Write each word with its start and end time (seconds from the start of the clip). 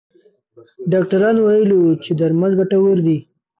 ډاکټران 0.91 1.35
ویلي 1.39 1.75
وو 1.77 1.91
چې 2.03 2.11
درمل 2.19 2.51
ګټور 2.59 2.97
دي. 3.07 3.17